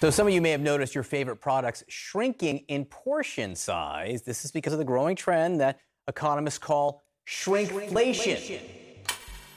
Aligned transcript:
So, 0.00 0.10
some 0.10 0.26
of 0.28 0.34
you 0.34 0.42
may 0.42 0.50
have 0.50 0.62
noticed 0.62 0.94
your 0.94 1.04
favorite 1.04 1.40
products 1.40 1.84
shrinking 1.88 2.64
in 2.68 2.84
portion 2.84 3.56
size. 3.56 4.22
This 4.22 4.44
is 4.44 4.52
because 4.52 4.74
of 4.74 4.78
the 4.78 4.84
growing 4.84 5.16
trend 5.16 5.60
that 5.60 5.76
economists 6.08 6.58
call 6.58 7.02
shrinkflation. 7.26 8.58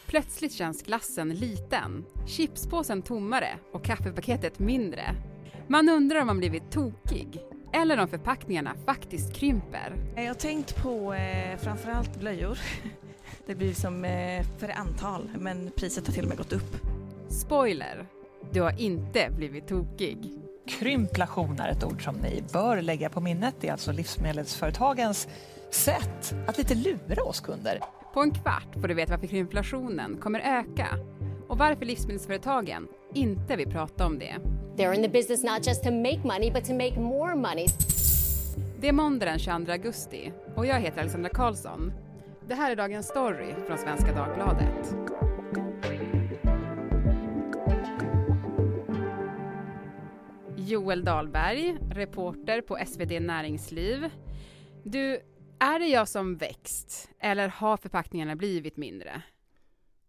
Plötsligt 0.08 0.54
känns 0.54 0.82
glassen 0.82 1.30
liten, 1.30 2.06
chipspåsen 2.28 3.02
tommare 3.02 3.60
och 3.72 3.86
kaffepaketet 3.86 4.60
mindre. 4.60 5.16
Man 5.68 5.90
undrar 5.90 6.22
om 6.22 6.28
man 6.28 6.38
blivit 6.38 6.72
tokig 6.72 7.40
eller 7.74 7.98
om 7.98 8.08
förpackningarna 8.08 8.76
faktiskt 8.86 9.34
krymper. 9.34 9.96
Jag 10.16 10.28
har 10.28 10.34
tänkt 10.34 10.84
på 10.84 11.14
eh, 11.14 11.58
framförallt 11.58 12.20
blöjor. 12.20 12.60
Det 13.46 13.56
blir 13.56 13.74
som 13.74 14.06
eh, 14.06 14.46
för 14.58 14.70
antal, 14.70 15.30
men 15.40 15.72
priset 15.76 16.08
har 16.08 16.14
till 16.14 16.24
och 16.24 16.30
med 16.30 16.38
gått 16.38 16.54
upp. 16.54 16.76
Spoiler! 17.30 18.17
Du 18.52 18.62
har 18.62 18.80
inte 18.80 19.30
blivit 19.32 19.68
tokig. 19.68 20.18
Krymplation 20.68 21.60
är 21.60 21.70
ett 21.70 21.84
ord 21.84 22.04
som 22.04 22.16
ni 22.16 22.44
bör 22.54 22.82
lägga 22.82 23.10
på 23.10 23.22
minnet. 23.22 23.56
Det 23.60 23.68
är 23.68 23.72
alltså 23.72 23.92
livsmedelsföretagens 23.92 25.28
sätt 25.72 26.36
att 26.48 26.58
lite 26.58 26.76
lura 26.76 27.24
oss 27.24 27.40
kunder. 27.40 27.80
På 28.14 28.22
en 28.22 28.32
kvart 28.32 28.74
får 28.82 28.88
du 28.88 28.94
veta 28.94 29.12
varför 29.12 29.28
krympflationen 29.28 30.18
kommer 30.18 30.40
öka 30.40 30.88
och 31.48 31.58
varför 31.58 31.86
livsmedelsföretagen 31.86 32.88
inte 33.14 33.56
vill 33.56 33.72
prata 33.72 34.06
om 34.06 34.20
det. 34.20 34.36
They're 34.78 34.94
in 34.94 35.02
the 35.02 35.10
business 35.10 35.44
not 35.44 35.68
just 35.68 35.84
to 35.84 35.92
make 35.92 36.20
money, 36.24 36.52
but 36.52 36.66
to 36.66 36.74
make 36.74 37.00
more 37.00 37.36
money. 37.36 37.68
Det 38.80 38.88
är 38.88 38.94
måndag 38.94 39.26
den 39.26 39.40
22 39.40 39.72
augusti 39.72 40.32
och 40.56 40.66
jag 40.66 40.80
heter 40.80 41.00
Alexandra 41.00 41.30
Karlsson. 41.30 41.94
Det 42.48 42.56
här 42.56 42.72
är 42.72 42.76
dagens 42.76 43.08
story 43.08 43.54
från 43.68 43.78
Svenska 43.78 44.14
Dagbladet. 44.14 44.96
Joel 50.68 51.06
Dahlberg, 51.06 51.78
reporter 51.92 52.62
på 52.62 52.78
SvD 52.88 53.20
Näringsliv. 53.20 54.10
Du, 54.84 55.22
är 55.60 55.80
det 55.80 55.88
jag 55.88 56.08
som 56.08 56.38
växt 56.38 57.10
eller 57.20 57.48
har 57.48 57.78
förpackningarna 57.78 58.36
blivit 58.36 58.78
mindre? 58.78 59.22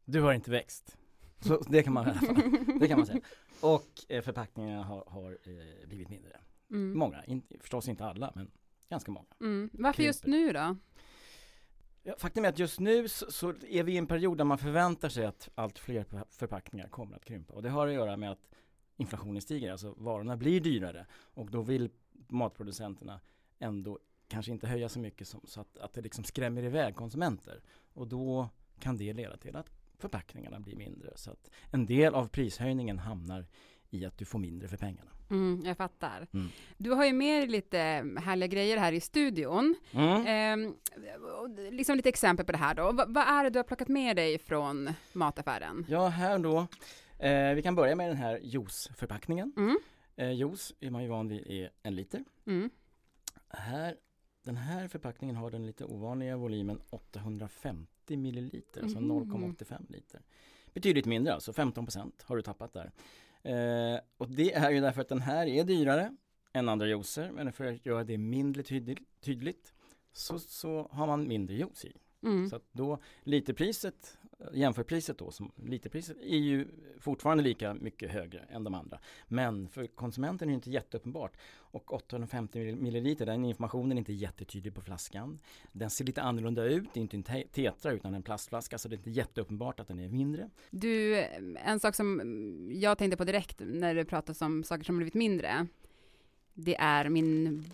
Du 0.05 0.21
har 0.21 0.33
inte 0.33 0.51
växt. 0.51 0.97
Så 1.41 1.61
det 1.69 1.83
kan 1.83 1.93
man 1.93 2.07
i 2.07 2.11
alla 2.11 2.21
fall. 2.21 2.37
Det 2.81 2.89
kan 2.89 2.99
man 2.99 3.07
säga. 3.07 3.21
Och 3.61 3.89
eh, 4.09 4.23
förpackningarna 4.23 4.85
har, 4.85 5.05
har 5.07 5.31
eh, 5.31 5.89
blivit 5.89 6.09
mindre. 6.09 6.41
Mm. 6.71 6.99
Många, 6.99 7.25
in, 7.25 7.43
förstås 7.61 7.89
inte 7.89 8.05
alla 8.05 8.33
men 8.35 8.51
ganska 8.91 9.11
många. 9.11 9.29
Mm. 9.41 9.71
Varför 9.73 10.03
just 10.03 10.27
nu 10.27 10.53
då? 10.53 10.77
Ja, 12.03 12.15
faktum 12.19 12.45
är 12.45 12.49
att 12.49 12.59
just 12.59 12.81
nu 12.81 13.09
så, 13.09 13.33
så 13.33 13.55
är 13.69 13.83
vi 13.83 13.93
i 13.93 13.97
en 13.97 14.07
period 14.07 14.39
där 14.39 14.45
man 14.45 14.59
förväntar 14.59 15.09
sig 15.09 15.25
att 15.27 15.49
allt 15.55 15.79
fler 15.79 16.05
för- 16.05 16.27
förpackningar 16.31 16.89
kommer 16.89 17.17
att 17.17 17.25
krympa. 17.25 17.55
Och 17.55 17.63
det 17.63 17.71
har 17.71 17.87
att 17.87 17.95
göra 17.95 18.17
med 18.17 18.31
att 18.31 18.49
inflationen 18.99 19.43
stiger, 19.43 19.73
alltså 19.73 19.95
varorna 19.97 20.37
blir 20.37 20.61
dyrare. 20.61 21.07
Och 21.35 21.51
då 21.51 21.63
vill 21.63 21.91
matproducenterna 22.29 23.21
ändå 23.59 23.99
kanske 24.29 24.53
inte 24.53 24.67
höja 24.67 24.89
så 24.89 24.99
mycket 24.99 25.29
som, 25.29 25.41
så 25.45 25.61
att, 25.61 25.79
att 25.79 25.93
det 25.93 26.01
liksom 26.01 26.25
skrämmer 26.25 26.63
iväg 26.63 26.95
konsumenter. 26.97 27.61
Och 27.95 28.07
då 28.07 28.49
kan 28.81 28.97
det 28.97 29.13
leda 29.13 29.37
till 29.37 29.57
att 29.57 29.71
förpackningarna 29.99 30.61
blir 30.61 30.77
mindre. 30.77 31.13
Så 31.17 31.31
att 31.31 31.51
en 31.71 31.87
del 31.87 32.15
av 32.15 32.29
prishöjningen 32.29 32.99
hamnar 32.99 33.47
i 33.91 34.05
att 34.05 34.19
du 34.19 34.25
får 34.25 34.39
mindre 34.39 34.69
för 34.69 34.77
pengarna. 34.77 35.11
Mm, 35.31 35.63
jag 35.65 35.77
fattar. 35.77 36.27
Mm. 36.33 36.49
Du 36.77 36.91
har 36.91 37.05
ju 37.07 37.13
med 37.13 37.51
lite 37.51 37.79
härliga 38.23 38.47
grejer 38.47 38.77
här 38.77 38.93
i 38.93 39.01
studion. 39.01 39.75
Mm. 39.93 40.75
Och 41.41 41.73
liksom 41.73 41.97
lite 41.97 42.09
exempel 42.09 42.47
på 42.47 42.53
det 42.53 42.59
här 42.59 42.75
då. 42.75 42.93
Va- 42.93 43.07
vad 43.09 43.25
är 43.29 43.45
det 43.45 43.51
du 43.51 43.59
har 43.59 43.65
plockat 43.65 43.89
med 43.89 44.17
dig 44.17 44.39
från 44.39 44.91
mataffären? 45.13 45.87
Ja, 45.89 46.09
här 46.09 46.39
då. 46.39 46.67
Eh, 47.19 47.55
vi 47.55 47.63
kan 47.63 47.75
börja 47.75 47.95
med 47.97 48.11
den 48.11 48.17
här 48.17 48.39
juiceförpackningen. 48.43 49.53
Mm. 49.57 49.79
Eh, 50.17 50.33
juice 50.33 50.73
är 50.81 50.91
man 50.91 51.03
ju 51.03 51.09
van 51.09 51.29
vid 51.29 51.47
är 51.51 51.71
en 51.83 51.95
liter. 51.97 52.25
Mm. 52.47 52.71
Här, 53.49 53.97
den 54.43 54.57
här 54.57 54.89
förpackningen 54.89 55.37
har 55.37 55.51
den 55.51 55.67
lite 55.67 55.85
ovanliga 55.85 56.37
volymen 56.37 56.81
850 56.91 58.17
milliliter, 58.17 58.83
alltså 58.83 59.01
Mhm. 59.01 59.09
0,85 59.11 59.85
liter. 59.93 60.21
Betydligt 60.75 61.07
mindre 61.07 61.35
alltså, 61.35 61.53
15% 61.53 62.13
har 62.25 62.37
du 62.37 62.43
tappat 62.43 62.73
där. 62.73 62.91
Eh, 63.43 64.01
och 64.17 64.29
det 64.29 64.53
är 64.55 64.71
ju 64.71 64.81
därför 64.81 65.01
att 65.01 65.09
den 65.09 65.21
här 65.21 65.47
är 65.47 65.65
dyrare 65.65 66.17
än 66.53 66.69
andra 66.69 66.87
juicer, 66.87 67.31
men 67.31 67.53
för 67.53 67.65
att 67.65 67.87
göra 67.87 68.05
det 68.05 68.19
mindre 68.19 68.63
tydligt, 68.63 68.99
tydligt 69.21 69.73
så, 70.13 70.39
så 70.39 70.89
har 70.93 71.07
man 71.07 71.29
mindre 71.29 71.57
juice 71.57 71.85
i. 71.85 71.93
Mm. 72.23 72.51
Så 72.51 72.57
att 72.57 72.65
då 72.73 72.99
literpriset, 73.23 74.19
jämförpriset 74.53 75.19
då, 75.19 75.31
som 75.31 75.53
literpriset 75.57 76.17
är 76.17 76.39
ju 76.39 76.69
fortfarande 77.01 77.43
lika 77.43 77.75
mycket 77.75 78.11
högre 78.11 78.41
än 78.41 78.65
de 78.65 78.75
andra. 78.75 78.99
Men 79.29 79.69
för 79.69 79.87
konsumenten 79.87 80.49
är 80.49 80.53
det 80.53 80.55
inte 80.55 80.71
jätteuppenbart. 80.71 81.37
Och 81.57 81.93
850 81.93 82.75
milliliter, 82.77 83.27
den 83.27 83.45
informationen 83.45 83.93
är 83.93 83.99
inte 83.99 84.13
jättetydlig 84.13 84.75
på 84.75 84.81
flaskan. 84.81 85.39
Den 85.73 85.91
ser 85.91 86.05
lite 86.05 86.23
annorlunda 86.23 86.65
ut, 86.65 86.89
det 86.95 87.01
är 87.01 87.03
inte 87.03 87.17
en 87.17 87.23
te- 87.23 87.47
tetra 87.53 87.93
utan 87.93 88.15
en 88.15 88.23
plastflaska 88.23 88.79
så 88.79 88.89
det 88.89 88.95
är 88.95 88.99
inte 88.99 89.11
jätteuppenbart 89.11 89.81
att 89.81 89.89
den 89.89 89.99
är 89.99 90.09
mindre. 90.09 90.51
Du, 90.71 91.17
en 91.65 91.81
sak 91.81 91.95
som 91.95 92.71
jag 92.73 92.99
tänkte 92.99 93.17
på 93.17 93.25
direkt 93.25 93.61
när 93.65 93.95
du 93.95 94.05
pratar 94.05 94.47
om 94.47 94.65
saker 94.65 94.85
som 94.85 94.97
blivit 94.97 95.15
mindre. 95.15 95.67
Det 96.55 96.77
är 96.77 97.09
min 97.09 97.65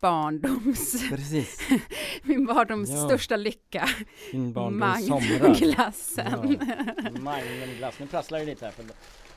barndoms, 0.00 1.08
Precis, 1.08 1.58
min 2.22 2.46
barndoms 2.46 2.90
Ja. 2.90 3.04
största 3.08 3.36
lycka. 3.36 3.88
din 4.32 4.52
barndoms. 4.52 5.08
Magnumglassen. 5.08 6.58
Ja. 6.60 7.20
Magnumglass, 7.20 7.98
nu 7.98 8.06
prasslar 8.06 8.38
det 8.38 8.44
lite 8.44 8.64
här 8.64 8.72
för 8.72 8.84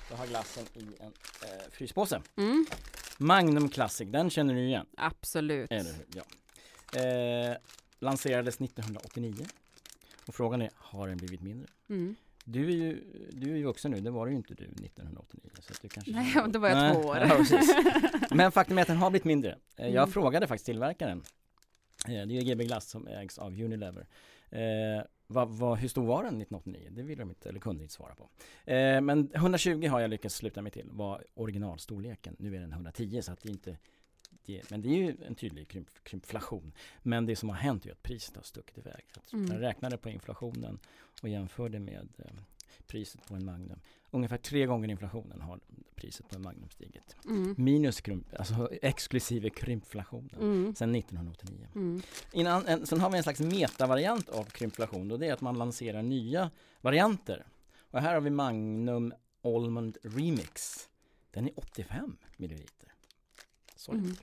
jag 0.10 0.18
har 0.18 0.28
glassen 0.28 0.64
i 0.74 0.80
en 0.80 1.06
eh, 1.44 1.72
fryspåse. 1.72 2.22
Mm, 2.38 2.66
Magnum 3.18 3.70
Classic, 3.70 4.08
den 4.12 4.30
känner 4.30 4.54
du 4.54 4.62
igen? 4.66 4.86
absolut. 4.98 5.72
Eller 5.72 5.94
hur? 5.94 6.06
Ja. 6.14 6.24
Eh, 7.00 7.58
lanserades 8.00 8.62
1989. 8.62 9.46
Och 10.26 10.36
frågan 10.36 10.62
är, 10.62 10.70
har 10.76 11.08
den 11.08 11.18
blivit 11.18 11.42
mindre? 11.42 11.68
Mm. 11.90 12.16
Du 12.52 12.68
är 12.68 12.72
ju, 12.76 13.04
du 13.32 13.52
är 13.52 13.56
ju 13.58 13.64
vuxen 13.64 13.92
nu, 13.92 14.00
det 14.02 14.12
var 14.12 14.28
ju 14.28 14.36
inte 14.36 14.54
du 14.54 14.64
1989. 14.66 15.50
Så 15.60 15.74
du 15.82 15.90
kanske 15.90 16.12
Nej, 16.12 16.36
då 16.50 16.60
var 16.60 16.70
jag 16.70 16.94
två 16.94 17.08
år. 17.10 17.18
Ja. 17.18 17.46
Men 18.36 18.52
faktum 18.52 18.78
är 18.78 18.82
att 18.82 18.88
den 18.88 18.98
har 18.98 19.10
blivit 19.10 19.26
mindre. 19.26 19.52
Eh, 19.76 19.86
jag 19.88 19.96
Mm. 20.04 20.10
frågade 20.12 20.48
faktiskt 20.48 20.66
tillverkaren. 20.66 21.24
Eh, 22.08 22.28
det 22.28 22.38
är 22.38 22.42
GB 22.42 22.64
Glass 22.66 22.90
som 22.90 23.08
ägs 23.08 23.38
av 23.38 23.52
Unilever. 23.62 24.08
Eh, 24.50 25.04
vad, 25.28 25.50
vad, 25.50 25.78
hur 25.78 25.88
stor 25.88 26.06
var 26.06 26.24
den 26.24 26.42
1989? 26.42 26.88
Det 26.92 27.02
ville 27.04 27.22
de 27.22 27.30
inte, 27.30 27.50
eller 27.50 27.60
kunde 27.60 27.84
inte 27.84 27.94
svara 27.94 28.16
på. 28.16 28.30
Eh, 28.72 29.02
men 29.02 29.32
120 29.36 29.88
har 29.88 30.00
jag 30.00 30.10
lyckats 30.10 30.36
sluta 30.36 30.62
mig 30.62 30.72
till, 30.72 30.90
var 30.92 31.24
originalstorleken. 31.34 32.36
Nu 32.40 32.56
är 32.56 32.60
den 32.60 32.72
110 32.72 33.22
så 33.22 33.32
att 33.32 33.42
det 33.42 33.50
inte 33.50 33.78
det, 34.50 34.72
men 34.72 34.82
det 34.82 34.90
är 34.90 34.96
ju 34.96 35.18
en 35.28 35.36
tydlig 35.36 35.68
krymp, 35.68 35.90
krympflation. 36.04 36.72
Men 37.04 37.26
det 37.26 37.36
som 37.36 37.50
har 37.50 37.56
hänt 37.56 37.86
är 37.86 37.92
att 37.92 38.04
priset 38.04 38.36
har 38.36 38.44
stuckit 38.44 38.78
iväg. 38.78 39.04
Så 39.14 39.20
att 39.20 39.34
Mm. 39.34 39.52
Jag 39.52 39.62
räknade 39.62 39.98
på 39.98 40.10
inflationen 40.10 40.80
och 41.22 41.30
jämförde 41.30 41.80
med 41.80 42.08
eh, 42.18 42.32
priset 42.88 43.28
på 43.28 43.36
en 43.36 43.46
Magnum. 43.46 43.80
Ungefär 44.12 44.38
tre 44.38 44.66
gånger 44.66 44.90
inflationen 44.90 45.42
har 45.42 45.60
priset 45.96 46.30
på 46.30 46.36
en 46.36 46.42
Magnum 46.42 46.70
stigit. 46.70 47.16
Mm. 47.26 47.56
Minus 47.58 48.02
krymp, 48.02 48.28
alltså 48.40 48.70
exklusive 48.82 49.50
krympflationen. 49.50 50.36
Mm. 50.42 50.76
Sedan 50.76 50.96
1989. 50.96 51.68
Mm. 51.76 52.02
Innan, 52.34 52.66
en, 52.68 52.86
sen 52.86 53.00
har 53.00 53.10
vi 53.10 53.18
en 53.18 53.24
slags 53.24 53.40
metavariant 53.40 54.30
av 54.30 54.44
krympflation 54.44 55.12
och 55.12 55.20
det 55.20 55.28
är 55.28 55.34
att 55.34 55.42
man 55.42 55.58
lanserar 55.58 56.02
nya 56.02 56.52
varianter. 56.82 57.46
Och 57.92 58.02
här 58.02 58.14
har 58.14 58.22
vi 58.22 58.30
Magnum 58.30 59.14
Almond 59.44 59.98
Remix. 60.04 60.86
Den 61.32 61.46
är 61.48 61.52
85 61.60 62.18
milliliter. 62.38 62.94
Så 63.76 63.92
Mm. 63.92 64.16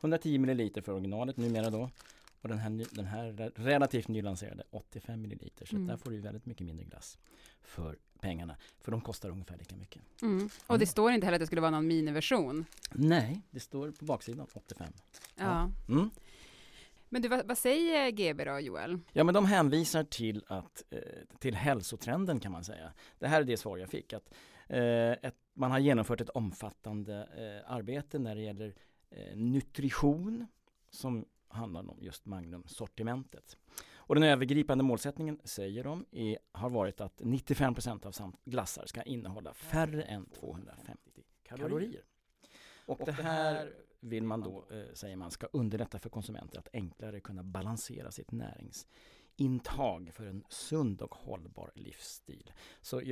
110 0.00 0.38
milliliter 0.38 0.80
för 0.82 0.92
originalet 0.92 1.36
numera 1.36 1.70
då. 1.70 1.90
Och 2.40 2.48
den 2.48 2.58
här, 2.58 2.86
den 2.96 3.04
här 3.06 3.32
re- 3.32 3.52
relativt 3.54 4.08
nylanserade 4.08 4.62
85 4.70 5.22
milliliter. 5.22 5.66
Så 5.66 5.76
Mm. 5.76 5.88
där 5.88 5.96
får 5.96 6.10
du 6.10 6.20
väldigt 6.20 6.46
mycket 6.46 6.66
mindre 6.66 6.84
glass 6.84 7.18
för 7.62 7.98
pengarna. 8.20 8.56
För 8.80 8.90
de 8.92 9.00
kostar 9.00 9.28
ungefär 9.30 9.56
lika 9.56 9.76
mycket. 9.76 10.02
Mm. 10.22 10.48
Och 10.66 10.78
det 10.78 10.86
står 10.86 11.12
inte 11.12 11.26
heller 11.26 11.36
att 11.36 11.40
det 11.40 11.46
skulle 11.46 11.60
vara 11.60 11.70
någon 11.70 11.86
miniversion. 11.86 12.64
Nej, 12.92 13.40
det 13.50 13.60
står 13.60 13.90
på 13.90 14.04
baksidan 14.04 14.46
85. 14.54 14.92
Ja. 15.36 15.70
Mm. 15.88 16.10
Men 17.08 17.22
du, 17.22 17.28
vad, 17.28 17.46
vad 17.46 17.58
säger 17.58 18.10
GB 18.10 18.44
då, 18.44 18.60
Joel? 18.60 18.98
Ja 19.12 19.24
men 19.24 19.34
de 19.34 19.46
hänvisar 19.46 20.04
till 20.04 20.44
att, 20.46 20.82
eh, 20.90 20.98
till 21.38 21.54
hälsotrenden 21.54 22.40
kan 22.40 22.52
man 22.52 22.64
säga. 22.64 22.92
Det 23.18 23.28
här 23.28 23.40
är 23.40 23.44
det 23.44 23.56
svar 23.56 23.76
jag 23.78 23.88
fick. 23.90 24.12
Att, 24.12 24.34
eh, 24.68 25.10
ett, 25.10 25.34
man 25.54 25.70
har 25.70 25.78
genomfört 25.78 26.20
ett 26.20 26.28
omfattande 26.28 27.28
eh, 27.36 27.72
arbete 27.72 28.18
när 28.18 28.34
det 28.34 28.40
gäller 28.40 28.74
eh, 29.10 29.36
nutrition 29.36 30.46
som 30.90 31.24
handlar 31.48 31.80
om 31.80 31.96
just 32.00 32.26
Magnum-sortimentet. 32.26 33.56
Och 34.08 34.14
den 34.14 34.24
övergripande 34.24 34.84
målsättningen, 34.84 35.40
säger 35.44 35.84
de, 35.84 36.06
är, 36.10 36.38
har 36.52 36.70
varit 36.70 37.00
att 37.00 37.20
95% 37.20 38.06
av 38.06 38.12
samt 38.12 38.44
glassar 38.44 38.86
ska 38.86 39.02
innehålla 39.02 39.54
färre 39.54 40.02
än 40.02 40.26
250 40.26 41.24
kalorier. 41.42 42.04
Och 42.86 43.00
det 43.04 43.12
här 43.12 43.74
vill 44.00 44.24
man 44.24 44.40
då, 44.40 44.64
eh, 44.70 44.94
säger 44.94 45.16
man, 45.16 45.30
ska 45.30 45.46
underlätta 45.46 45.98
för 45.98 46.10
konsumenter 46.10 46.58
att 46.58 46.68
enklare 46.72 47.20
kunna 47.20 47.42
balansera 47.42 48.10
sitt 48.10 48.30
näringsintag 48.30 50.10
för 50.14 50.26
en 50.26 50.44
sund 50.48 51.02
och 51.02 51.14
hållbar 51.14 51.72
livsstil. 51.74 52.52
Så 52.80 53.02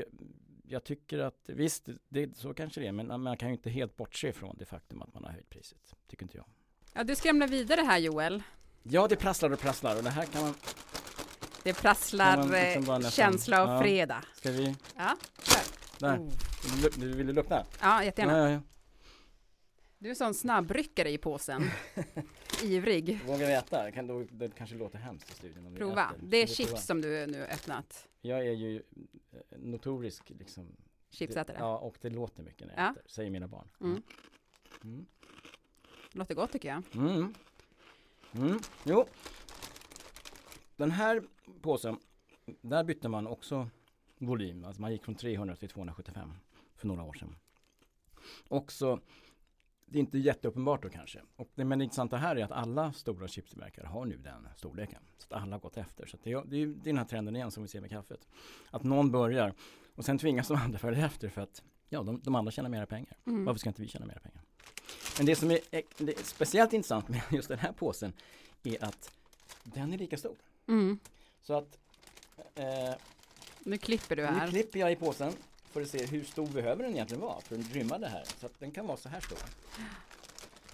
jag 0.68 0.84
tycker 0.84 1.18
att 1.18 1.40
visst, 1.46 1.88
det, 2.08 2.36
så 2.36 2.54
kanske 2.54 2.80
det 2.80 2.86
är, 2.86 2.92
men 2.92 3.20
man 3.20 3.36
kan 3.36 3.48
ju 3.48 3.54
inte 3.54 3.70
helt 3.70 3.96
bortse 3.96 4.32
från 4.32 4.56
det 4.58 4.64
faktum 4.64 5.02
att 5.02 5.14
man 5.14 5.24
har 5.24 5.32
höjt 5.32 5.50
priset. 5.50 5.94
Tycker 6.08 6.22
inte 6.22 6.36
jag. 6.36 6.46
Ja, 6.92 7.04
du 7.04 7.16
skramlar 7.16 7.48
vidare 7.48 7.80
här 7.80 7.98
Joel. 7.98 8.42
Ja, 8.82 9.08
det 9.08 9.16
prasslar 9.16 9.52
och 9.52 9.60
prasslar 9.60 9.96
och 9.96 10.02
det 10.02 10.10
här 10.10 10.24
kan 10.24 10.42
man... 10.42 10.54
Det 11.62 11.74
prasslar 11.74 12.36
man 12.36 12.48
liksom 12.48 12.94
eh, 12.94 13.10
känsla 13.10 13.62
av 13.62 13.68
ja. 13.68 13.82
fredag. 13.82 14.24
Ska 14.34 14.50
vi... 14.50 14.74
Ja, 14.96 15.16
Där. 15.98 16.18
Oh. 16.18 16.30
Vill, 16.72 16.82
du, 16.82 16.88
luk- 16.88 17.16
vill 17.16 17.26
du 17.26 17.32
lukta? 17.32 17.66
ja 17.80 18.04
jättegärna. 18.04 18.38
Ja, 18.38 18.50
ja. 18.50 18.60
Du 19.98 20.10
är 20.10 20.14
sån 20.14 20.34
snabbryckare 20.34 21.10
i 21.10 21.18
påsen. 21.18 21.62
Ivrig. 22.64 23.20
Vågar 23.26 23.46
vi 23.46 23.52
äta? 23.52 23.92
Kan 23.92 24.06
då, 24.06 24.24
det 24.30 24.54
kanske 24.54 24.76
låter 24.76 24.98
hemskt 24.98 25.30
i 25.30 25.34
studion 25.34 25.74
Prova. 25.76 26.12
Det 26.22 26.36
är 26.36 26.46
vi 26.46 26.54
prova? 26.56 26.70
chips 26.70 26.86
som 26.86 27.00
du 27.00 27.26
nu 27.26 27.44
öppnat. 27.46 28.08
Jag 28.20 28.38
är 28.46 28.52
ju 28.52 28.76
eh, 29.32 29.38
notorisk 29.58 30.30
liksom. 30.30 30.76
Chipsätare. 31.10 31.56
Det, 31.56 31.60
ja, 31.62 31.78
och 31.78 31.96
det 32.00 32.10
låter 32.10 32.42
mycket 32.42 32.66
när 32.66 32.74
jag 32.76 32.84
Ja. 32.84 32.90
äter, 32.92 33.02
säger 33.06 33.30
mina 33.30 33.48
barn. 33.48 33.68
Mm. 33.80 34.02
Mm. 34.84 35.06
Låter 36.12 36.34
gott 36.34 36.52
tycker 36.52 36.68
jag. 36.68 36.82
Mm. 36.94 37.34
Mm. 38.32 38.58
Jo. 38.84 39.04
Den 40.76 40.90
här 40.90 41.22
påsen, 41.60 41.98
där 42.60 42.84
bytte 42.84 43.08
man 43.08 43.26
också 43.26 43.68
volym. 44.18 44.64
Alltså 44.64 44.80
man 44.82 44.92
gick 44.92 45.04
från 45.04 45.14
300 45.14 45.56
till 45.56 45.68
275 45.68 46.32
för 46.74 46.86
några 46.86 47.02
år 47.02 47.12
sedan. 47.14 47.36
Också, 48.48 49.00
det 49.86 49.98
är 49.98 50.00
inte 50.00 50.18
jätteuppenbart 50.18 50.82
då 50.82 50.88
kanske. 50.88 51.20
Och 51.36 51.48
det, 51.54 51.64
men 51.64 51.78
det 51.78 51.84
intressanta 51.84 52.16
här 52.16 52.36
är 52.36 52.44
att 52.44 52.50
alla 52.52 52.92
stora 52.92 53.28
chipstillverkare 53.28 53.86
har 53.86 54.04
nu 54.04 54.16
den 54.16 54.48
storleken. 54.56 55.02
Så 55.18 55.34
alla 55.34 55.54
har 55.56 55.60
gått 55.60 55.76
efter. 55.76 56.06
Så 56.06 56.16
det, 56.22 56.32
är- 56.32 56.44
det, 56.44 56.56
är, 56.62 56.66
den 56.66 56.98
här 56.98 57.04
trenden 57.04 57.36
igen 57.36 57.50
som 57.50 57.62
vi 57.62 57.68
ser 57.68 57.80
med 57.80 57.90
kaffet. 57.90 58.28
Att 58.70 58.82
någon 58.82 59.10
börjar 59.10 59.54
och 59.94 60.04
sen 60.04 60.18
tvingas 60.18 60.48
de 60.48 60.54
andra 60.56 60.78
följa 60.86 61.06
efter 61.06 61.28
för 61.28 61.40
att 61.40 61.62
ja, 61.88 62.02
de, 62.02 62.20
de 62.20 62.34
andra 62.34 62.52
tjänar 62.52 62.68
mera 62.70 62.86
pengar. 62.86 63.16
Mm. 63.26 63.44
Varför 63.44 63.58
ska 63.58 63.70
inte 63.70 63.82
vi 63.82 63.88
tjäna 63.88 64.06
mera 64.06 64.20
pengar? 64.20 64.42
Men 65.16 65.26
det 65.26 65.36
som 65.36 65.50
är, 65.50 65.58
är 65.70 65.82
det 65.98 66.18
är 66.18 66.22
speciellt 66.24 66.72
intressant 66.72 67.08
med 67.08 67.20
just 67.30 67.48
den 67.48 67.58
här 67.58 67.72
påsen 67.72 68.12
är 68.64 68.84
att 68.84 69.10
den 69.64 69.92
är 69.92 69.98
lika 69.98 70.16
stor. 70.16 70.36
Mm. 70.68 70.98
Så 71.42 71.54
att 71.54 71.78
eh, 72.54 72.94
Nu 73.64 73.78
klipper 73.78 74.16
du 74.16 74.22
nu 74.22 74.28
här. 74.28 74.48
klipper 74.48 74.78
jag 74.78 74.92
i 74.92 74.96
påsen 74.96 75.32
för 75.76 75.82
att 75.82 75.90
se 75.90 76.06
hur 76.06 76.24
stor 76.24 76.46
behöver 76.46 76.82
den 76.84 76.92
egentligen 76.92 77.20
vara 77.22 77.40
för 77.40 77.58
att 77.58 77.72
rymma 77.72 77.98
det 77.98 78.08
här. 78.08 78.24
Så 78.40 78.46
att 78.46 78.60
den 78.60 78.70
kan 78.70 78.86
vara 78.86 78.96
så 78.96 79.08
här 79.08 79.20
stor. 79.20 79.38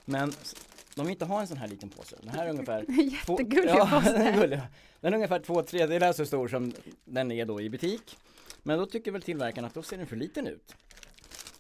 Men 0.05 0.33
de 0.95 1.03
vill 1.07 1.11
inte 1.11 1.25
ha 1.25 1.41
en 1.41 1.47
sån 1.47 1.57
här 1.57 1.69
liten 1.69 1.89
påse. 1.89 2.17
Den 2.21 2.29
här 2.29 2.47
är 2.47 2.51
ungefär 2.51 2.85
två- 3.27 3.37
ja, 3.79 4.03
den 4.05 4.23
är 4.23 4.33
gullig. 4.41 4.61
Den 5.01 5.13
är 5.13 5.17
ungefär 5.17 5.39
två 5.41 5.63
tredjedelar 5.63 6.13
så 6.13 6.27
stor 6.27 6.49
som 6.49 6.73
den 7.05 7.33
är 7.33 7.47
då 7.47 7.61
i 7.61 7.71
butik. 7.71 8.17
Men 8.63 8.79
då 8.79 8.87
tycker 8.87 9.11
väl 9.11 9.23
tillverkaren 9.23 9.65
att 9.65 9.75
då 9.75 9.83
ser 9.83 9.99
den 9.99 10.07
för 10.07 10.17
liten 10.17 10.47
ut. 10.47 10.75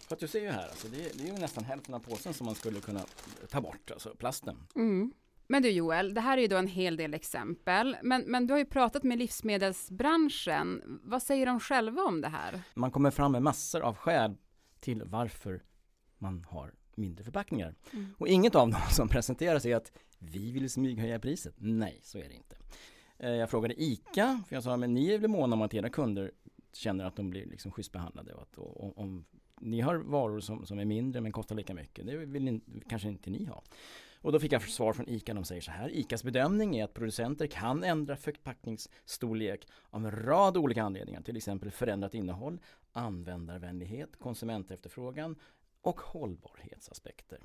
För 0.06 0.14
att 0.16 0.20
du 0.20 0.28
ser 0.28 0.40
ju 0.40 0.48
här, 0.50 0.68
alltså 0.68 0.88
det, 0.88 0.96
är, 0.96 1.10
det 1.14 1.22
är 1.22 1.26
ju 1.26 1.32
nästan 1.32 1.64
hälften 1.64 1.94
av 1.94 1.98
påsen 1.98 2.34
som 2.34 2.46
man 2.46 2.54
skulle 2.54 2.80
kunna 2.80 3.04
ta 3.50 3.60
bort, 3.60 3.90
alltså 3.90 4.14
plasten. 4.18 4.56
Mm. 4.74 5.12
Men 5.46 5.62
du 5.62 5.70
Joel, 5.70 6.14
det 6.14 6.20
här 6.20 6.38
är 6.38 6.42
ju 6.42 6.48
då 6.48 6.56
en 6.56 6.66
hel 6.66 6.96
del 6.96 7.14
exempel. 7.14 7.96
Men, 8.02 8.22
men 8.22 8.46
du 8.46 8.54
har 8.54 8.58
ju 8.58 8.64
pratat 8.64 9.02
med 9.02 9.18
livsmedelsbranschen. 9.18 11.00
Vad 11.04 11.22
säger 11.22 11.46
de 11.46 11.60
själva 11.60 12.02
om 12.02 12.20
det 12.20 12.28
här? 12.28 12.62
Man 12.74 12.90
kommer 12.90 13.10
fram 13.10 13.32
med 13.32 13.42
massor 13.42 13.80
av 13.80 13.96
skäl 13.96 14.36
till 14.80 15.02
varför 15.04 15.62
man 16.18 16.44
har 16.48 16.74
mindre 16.94 17.24
förpackningar. 17.24 17.74
Mm. 17.92 18.14
Och 18.18 18.28
inget 18.28 18.54
av 18.54 18.70
dem 18.70 18.80
som 18.90 19.08
presenteras 19.08 19.66
är 19.66 19.76
att 19.76 19.92
vi 20.18 20.52
vill 20.52 20.70
smyghöja 20.70 21.18
priset. 21.18 21.54
Nej, 21.58 22.00
så 22.02 22.18
är 22.18 22.28
det 22.28 22.34
inte. 22.34 22.56
Eh, 23.18 23.30
Jag 23.30 23.50
frågade 23.50 23.82
ICA, 23.82 24.42
för 24.48 24.56
jag 24.56 24.62
sa 24.62 24.76
men 24.76 24.94
ni 24.94 25.10
är 25.10 25.18
väl 25.18 25.30
måna 25.30 25.56
om 25.56 25.62
att 25.62 25.74
era 25.74 25.88
kunder 25.88 26.30
känner 26.72 27.04
att 27.04 27.16
de 27.16 27.30
blir 27.30 27.46
liksom 27.46 27.72
schysst 27.72 27.92
behandlade 27.92 28.32
och 28.34 28.42
att 28.42 28.58
och, 28.58 28.84
och, 28.84 28.98
om 28.98 29.24
ni 29.60 29.80
har 29.80 29.96
varor 29.96 30.40
som, 30.40 30.66
som 30.66 30.78
är 30.78 30.84
mindre 30.84 31.20
men 31.20 31.32
kostar 31.32 31.56
lika 31.56 31.74
mycket, 31.74 32.06
det 32.06 32.16
vill 32.16 32.44
ni, 32.44 32.60
kanske 32.88 33.08
inte 33.08 33.30
ni 33.30 33.44
ha. 33.44 33.62
Och 34.22 34.32
då 34.32 34.40
fick 34.40 34.52
jag 34.52 34.62
svar 34.62 34.92
från 34.92 35.08
ICA, 35.08 35.34
de 35.34 35.44
säger 35.44 35.60
så 35.60 35.70
här, 35.70 35.96
ICAs 35.96 36.24
bedömning 36.24 36.76
är 36.76 36.84
att 36.84 36.94
producenter 36.94 37.46
kan 37.46 37.84
ändra 37.84 38.16
förpackningsstorlek 38.16 39.66
av 39.90 40.04
en 40.06 40.10
rad 40.10 40.56
olika 40.56 40.82
anledningar, 40.82 41.22
till 41.22 41.36
exempel 41.36 41.70
förändrat 41.70 42.14
innehåll, 42.14 42.60
användarvänlighet, 42.92 44.19
konsumentefterfrågan 44.19 45.36
och 45.80 46.00
hållbarhetsaspekter. 46.00 47.38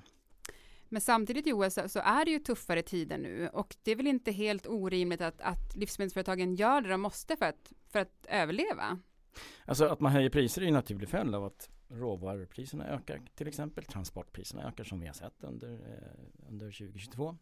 Men 0.89 1.01
samtidigt 1.01 1.47
Joel 1.47 1.71
så, 1.71 1.89
så 1.89 1.99
är 1.99 2.25
det 2.25 2.31
ju 2.31 2.39
tuffare 2.39 2.81
tider 2.81 3.17
nu 3.17 3.49
och 3.53 3.75
det 3.83 3.91
är 3.91 3.95
väl 3.95 4.07
inte 4.07 4.31
helt 4.31 4.67
orimligt 4.67 5.21
att, 5.21 5.41
att 5.41 5.75
livsmedelsföretagen 5.75 6.55
gör 6.55 6.81
det 6.81 6.89
de 6.89 7.01
måste 7.01 7.37
för 7.37 7.45
att, 7.45 7.73
för 7.89 7.99
att 7.99 8.25
överleva? 8.29 8.99
Alltså 9.65 9.85
att 9.85 9.99
man 9.99 10.11
höjer 10.11 10.29
priser 10.29 10.61
är 10.61 10.63
ju 10.63 10.67
en 10.67 10.73
naturlig 10.73 11.09
följd 11.09 11.35
av 11.35 11.45
att 11.45 11.69
råvarupriserna 11.89 12.87
ökar 12.87 13.21
till 13.35 13.47
exempel. 13.47 13.83
Transportpriserna 13.83 14.67
ökar 14.67 14.83
som 14.83 14.99
vi 14.99 15.07
har 15.07 15.13
sett 15.13 15.43
under, 15.43 15.73
eh, 15.73 16.47
under 16.49 16.71
2022. 16.71 17.37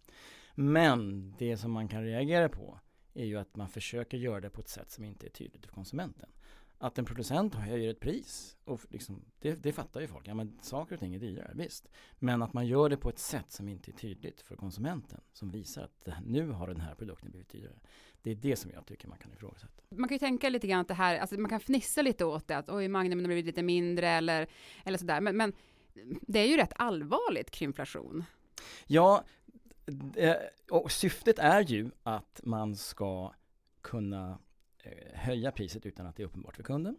Men 0.56 1.32
det 1.38 1.58
som 1.58 1.72
man 1.72 1.88
kan 1.88 2.04
reagera 2.04 2.50
på 2.50 2.80
är 3.14 3.26
ju 3.26 3.38
att 3.38 3.56
man 3.56 3.70
försöker 3.70 4.18
göra 4.18 4.42
det 4.42 4.50
på 4.50 4.62
ett 4.62 4.70
sätt 4.70 4.92
som 4.92 5.04
inte 5.04 5.28
är 5.28 5.30
tydligt 5.30 5.66
för 5.66 5.74
konsumenten. 5.74 6.30
Att 6.78 6.98
en 6.98 7.06
producent 7.06 7.56
höjer 7.56 7.90
ett 7.92 8.00
pris, 8.00 8.58
och 8.66 8.82
liksom, 8.90 9.26
det, 9.40 9.64
det 9.64 9.72
fattar 9.74 10.02
ju 10.02 10.08
folk. 10.08 10.28
Ja, 10.28 10.34
men 10.34 10.60
saker 10.62 10.94
och 10.96 11.00
ting 11.00 11.16
är 11.16 11.20
dyrare, 11.20 11.52
visst. 11.56 11.88
Men 12.20 12.42
att 12.42 12.54
man 12.54 12.68
gör 12.68 12.90
det 12.90 12.98
på 12.98 13.10
ett 13.10 13.20
sätt 13.20 13.52
som 13.52 13.70
inte 13.70 13.92
är 13.92 13.94
tydligt 13.94 14.42
för 14.42 14.56
konsumenten. 14.56 15.22
Som 15.34 15.52
visar 15.52 15.84
att 15.84 16.08
nu 16.26 16.50
har 16.50 16.68
den 16.68 16.82
här 16.82 16.96
produkten 16.96 17.32
blivit 17.32 17.50
dyrare. 17.50 17.80
Det 18.22 18.32
är 18.32 18.36
det 18.36 18.56
som 18.56 18.72
jag 18.72 18.86
tycker 18.86 19.08
man 19.08 19.18
kan 19.18 19.34
ifrågasätta. 19.34 19.84
Man 19.90 20.10
kan 20.10 20.16
ju 20.16 20.20
tänka 20.20 20.50
lite 20.50 20.68
grann 20.68 20.80
att 20.80 20.88
det 20.88 20.94
här, 20.94 21.18
alltså 21.20 21.40
man 21.40 21.50
kan 21.50 21.60
fnissa 21.60 22.02
lite 22.02 22.26
åt 22.26 22.48
det, 22.48 22.58
att 22.58 22.70
oj, 22.70 22.88
magnumen 22.88 23.26
har 23.26 23.28
blivit 23.28 23.46
lite 23.46 23.64
mindre 23.64 24.10
eller, 24.10 24.48
eller 24.86 24.98
sådär. 24.98 25.22
Men, 25.22 25.38
men 25.38 25.54
det 26.22 26.40
är 26.40 26.46
ju 26.48 26.58
rätt 26.58 26.74
allvarligt, 26.76 27.52
krymflation. 27.52 28.24
Ja, 28.88 29.24
det- 29.86 30.50
och 30.72 30.92
syftet 30.92 31.40
är 31.40 31.62
ju 31.62 31.92
att 32.04 32.42
man 32.44 32.76
ska 32.76 33.34
kunna 33.82 34.40
höja 35.14 35.52
priset 35.52 35.86
utan 35.86 36.06
att 36.06 36.16
det 36.16 36.24
är 36.24 36.28
uppenbart 36.28 36.56
för 36.56 36.64
kunden. 36.64 36.98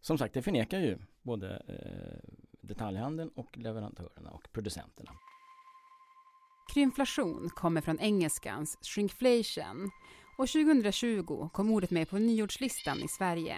Som 0.00 0.18
sagt, 0.18 0.34
det 0.34 0.42
förnekar 0.42 0.78
ju 0.78 0.98
både 1.22 1.62
eh, 1.68 2.30
detaljhandeln 2.60 3.30
och 3.34 3.58
leverantörerna 3.58 4.30
och 4.30 4.52
producenterna. 4.52 5.12
Krymflation 6.74 7.50
kommer 7.50 7.80
från 7.80 7.98
engelskans 7.98 8.78
shrinkflation 8.82 9.90
och 10.38 10.48
2020 10.48 11.48
kom 11.52 11.70
ordet 11.70 11.90
med 11.90 12.08
på 12.08 12.18
nyordslistan 12.18 12.98
i 12.98 13.08
Sverige. 13.08 13.56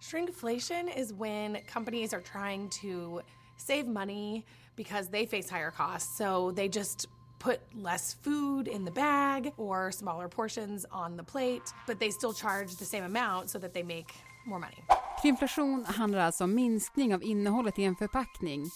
Shrinkflation 0.00 0.88
is 0.88 1.12
when 1.12 1.56
companies 1.72 2.12
are 2.12 2.22
trying 2.22 2.70
to 2.70 3.20
save 3.56 3.84
money 3.84 4.42
because 4.76 5.10
they 5.10 5.26
face 5.26 5.48
higher 5.50 5.70
costs. 5.70 6.16
So 6.18 6.52
they 6.52 6.68
just 6.72 7.08
put 7.44 7.60
less 7.72 8.16
food 8.24 8.68
in 8.68 8.86
the 8.86 8.92
bag 8.92 9.52
or 9.56 9.90
smaller 9.90 10.28
portions 10.28 10.86
on 10.90 11.16
the 11.16 11.24
plate, 11.24 11.74
but 11.86 11.98
they 11.98 12.10
still 12.10 12.32
charge 12.32 12.76
the 12.76 12.84
same 12.84 13.04
amount 13.04 13.50
so 13.50 13.58
that 13.58 13.74
they 13.74 13.82
make 13.82 14.14
more 14.46 14.60
money. 14.60 14.82
Krymflation 15.22 15.84
handlar 15.84 16.18
alltså 16.18 16.44
om 16.44 16.54
minskning 16.54 17.14
av 17.14 17.22
innehållet 17.22 17.78
i 17.78 17.84
en 17.84 17.96
förpackning 17.96 18.70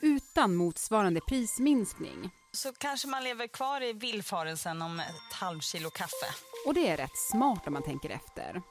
utan 0.00 0.56
motsvarande 0.56 1.20
prisminskning. 1.20 2.30
Så 2.52 2.72
kanske 2.72 3.08
man 3.08 3.24
lever 3.24 3.46
kvar 3.46 3.82
i 3.82 3.92
villfarelsen 3.92 4.82
om 4.82 5.00
ett 5.00 5.32
halvkilo 5.32 5.90
kaffe. 5.90 6.26
Och 6.66 6.74
det 6.74 6.88
är 6.88 6.96
rätt 6.96 7.16
smart 7.16 7.66
om 7.66 7.72
man 7.72 7.82
tänker 7.82 8.10
efter. 8.10 8.62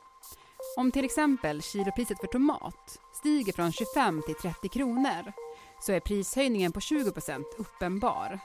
Om 0.78 0.92
till 0.92 1.06
exempel 1.06 1.62
kilopriset 1.62 2.20
för 2.20 2.28
tomat 2.28 3.00
stiger 3.14 3.54
från 3.54 3.72
25 3.72 4.22
till 4.26 4.36
30 4.36 4.70
kronor 4.70 5.34
så 5.82 5.92
är 5.92 6.00
prishöjningen 6.00 6.72
på 6.72 6.80
20% 6.80 7.44
uppenbar. 7.58 8.40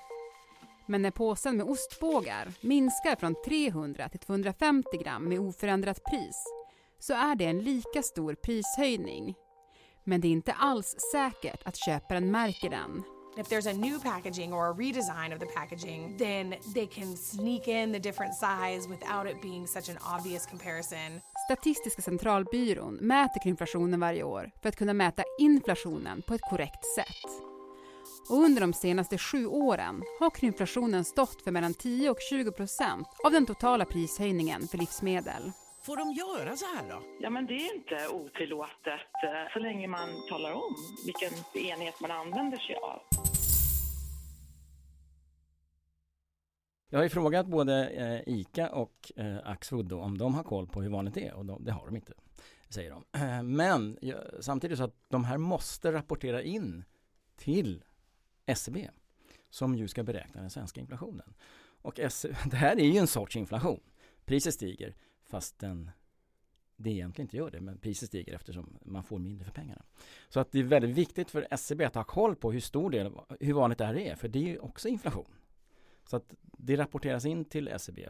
Men 0.87 1.03
när 1.03 1.11
påsen 1.11 1.57
med 1.57 1.67
ostbågar 1.67 2.53
minskar 2.61 3.17
från 3.17 3.35
300 3.45 4.09
till 4.09 4.21
250 4.21 4.89
gram 5.03 5.25
med 5.29 5.41
oförändrat 5.41 6.05
pris 6.05 6.45
så 6.99 7.15
är 7.15 7.35
det 7.35 7.45
en 7.45 7.59
lika 7.59 8.03
stor 8.03 8.35
prishöjning. 8.35 9.35
Men 10.05 10.21
det 10.21 10.29
är 10.29 10.33
inte 10.33 10.53
alls 10.53 10.97
säkert 11.13 11.63
att 11.65 11.77
köparen 11.77 12.31
märker 12.31 12.71
den. 12.71 13.03
If 13.37 13.49
there's 13.49 13.71
a 13.71 13.73
new 13.73 13.99
packaging 13.99 14.53
or 14.53 14.67
a 14.67 14.75
redesign 14.79 15.33
of 15.33 15.41
the 15.41 15.47
packaging, 15.47 16.17
then 16.19 16.55
they 16.75 16.87
can 16.87 17.17
sneak 17.17 17.69
in 17.69 17.93
the 17.93 17.99
different 17.99 18.35
size 18.35 18.89
without 18.89 19.27
it 19.27 19.43
being 19.43 19.67
such 19.67 19.89
an 19.89 19.99
obvious 20.19 20.47
comparison. 20.47 21.21
Statistiska 21.51 22.03
centralbyrån 22.03 22.95
mäter 22.95 23.41
krymflationen 23.43 24.01
varje 24.01 24.23
år 24.23 24.51
för 24.63 24.69
att 24.69 24.77
kunna 24.77 24.93
mäta 24.93 25.23
inflationen 25.41 26.23
på 26.23 26.35
ett 26.35 26.41
korrekt 26.51 26.85
sätt. 26.95 27.54
Och 28.29 28.37
under 28.37 28.61
de 28.61 28.73
senaste 28.73 29.19
sju 29.19 29.47
åren 29.47 30.03
har 30.21 30.31
krymflationen 30.31 31.05
stått 31.05 31.43
för 31.43 31.51
mellan 31.51 31.75
10 31.75 32.11
och 32.11 32.21
20 32.31 32.53
procent 32.53 33.09
av 33.25 33.33
den 33.33 33.47
totala 33.47 33.85
prishöjningen 33.85 34.69
för 34.69 34.79
livsmedel. 34.79 35.53
Får 35.83 35.97
de 35.97 36.13
göra 36.13 36.57
så 36.57 36.65
här 36.65 36.89
då? 36.91 37.03
Ja, 37.21 37.31
men 37.31 37.47
det 37.47 37.55
är 37.55 37.75
inte 37.75 38.09
otillåtet 38.09 39.01
eh, 39.25 39.53
så 39.53 39.59
länge 39.59 39.89
man 39.89 40.09
talar 40.29 40.53
om 40.53 40.75
vilken 41.07 41.63
enhet 41.71 42.01
man 42.01 42.11
använder 42.11 42.59
sig 42.59 42.75
av. 42.77 43.01
Jag 46.91 46.99
har 46.99 47.05
ju 47.05 47.11
frågat 47.11 47.47
både 47.47 47.89
eh, 47.89 48.35
ICA 48.35 48.71
och 48.71 49.13
eh, 49.17 49.37
Axfood 49.45 49.87
då, 49.87 50.01
om 50.01 50.19
de 50.19 50.35
har 50.35 50.43
koll 50.43 50.67
på 50.67 50.83
hur 50.83 50.91
vanligt 50.91 51.15
det 51.15 51.27
är 51.27 51.35
och 51.35 51.45
de, 51.45 51.65
det 51.65 51.73
har 51.73 51.87
de 51.87 51.97
inte. 51.97 52.13
säger 52.69 52.91
de. 52.91 53.05
Men 53.57 53.99
samtidigt 54.41 54.79
så 54.79 54.85
att 54.85 54.97
de 55.09 55.25
här 55.25 55.39
måste 55.39 55.93
rapportera 55.93 56.43
in 56.43 56.85
till 57.37 57.85
SCB 58.47 58.91
som 59.51 59.75
ju 59.75 59.89
ska 59.89 60.03
beräkna 60.03 60.41
den 60.41 60.51
svenska 60.51 60.81
inflationen. 60.81 61.35
Och 61.83 61.95
det 62.51 62.57
här 62.57 62.77
är 62.77 62.85
ju 62.85 62.99
en 62.99 63.07
sorts 63.07 63.37
inflation. 63.37 63.81
Priset 64.25 64.55
stiger 64.55 64.95
fast 65.25 65.59
den 65.59 65.91
det 66.77 66.91
egentligen 66.91 67.27
inte 67.27 67.37
gör 67.37 67.51
det, 67.51 67.61
men 67.61 67.79
priset 67.79 68.09
stiger 68.09 68.35
eftersom 68.35 68.79
man 68.83 69.05
får 69.05 69.19
mindre 69.19 69.45
för 69.45 69.53
pengarna. 69.53 69.85
Så 70.29 70.41
att 70.41 70.53
det 70.53 70.59
är 70.59 70.63
väldigt 70.63 70.97
viktigt 70.97 71.31
för 71.31 71.47
SCB 71.51 71.85
att 71.85 71.95
ha 71.95 72.05
koll 72.05 72.37
på 72.37 72.53
hur 72.53 72.61
stor 72.61 72.91
del, 72.91 73.13
hur 73.41 73.53
vanligt 73.53 73.79
det 73.79 73.85
här 73.85 73.99
är, 73.99 74.15
för 74.15 74.29
det 74.29 74.39
är 74.39 74.49
ju 74.49 74.59
också 74.59 74.89
inflation. 74.89 75.35
Så 76.05 76.17
att 76.17 76.35
det 76.43 76.77
rapporteras 76.77 77.25
in 77.25 77.45
till 77.45 77.69
SCB 77.69 78.09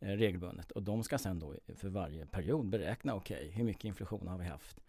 eh, 0.00 0.08
regelbundet 0.08 0.70
och 0.70 0.82
de 0.82 1.02
ska 1.02 1.18
sen 1.18 1.38
då 1.38 1.54
för 1.76 1.88
varje 1.88 2.26
period 2.26 2.68
beräkna, 2.68 3.14
okej, 3.14 3.36
okay, 3.36 3.50
hur 3.50 3.64
mycket 3.64 3.84
inflation 3.84 4.28
har 4.28 4.38
vi 4.38 4.44
haft 4.44 4.80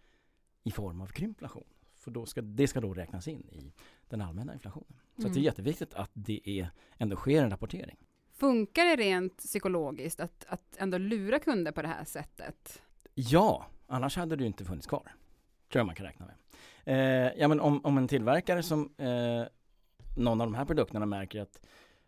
i 0.62 0.70
form 0.70 1.00
av 1.00 1.06
krympflation? 1.06 1.64
För 1.98 2.10
då 2.10 2.26
ska, 2.26 2.42
det 2.42 2.68
ska 2.68 2.80
då 2.80 2.94
räknas 2.94 3.28
in 3.28 3.48
i 3.48 3.72
den 4.08 4.20
allmänna 4.20 4.52
inflationen. 4.52 5.00
Så 5.16 5.22
mm. 5.22 5.32
det 5.32 5.40
är 5.40 5.42
jätteviktigt 5.42 5.94
att 5.94 6.10
det 6.14 6.40
är, 6.44 6.70
ändå 6.98 7.16
sker 7.16 7.42
en 7.42 7.50
rapportering. 7.50 7.96
Funkar 8.32 8.84
det 8.84 8.96
rent 8.96 9.36
psykologiskt 9.36 10.20
att, 10.20 10.44
att 10.48 10.76
ändå 10.76 10.98
lura 10.98 11.38
kunder 11.38 11.72
på 11.72 11.82
det 11.82 11.88
här 11.88 12.04
sättet? 12.04 12.82
Ja, 13.14 13.66
annars 13.86 14.16
hade 14.16 14.36
det 14.36 14.40
ju 14.40 14.46
inte 14.46 14.64
funnits 14.64 14.86
kvar. 14.86 15.12
Tror 15.68 15.80
jag 15.80 15.86
man 15.86 15.94
kan 15.94 16.06
räkna 16.06 16.26
med. 16.26 16.34
Eh, 16.84 17.32
ja, 17.36 17.48
men 17.48 17.60
om, 17.60 17.84
om 17.84 17.98
en 17.98 18.08
tillverkare 18.08 18.62
som 18.62 18.94
eh, 18.96 19.44
någon 20.16 20.40
av 20.40 20.46
de 20.46 20.54
här 20.54 20.64
produkterna 20.64 21.06
märker 21.06 21.40
att 21.40 21.60